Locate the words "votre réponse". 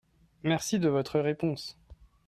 0.89-1.77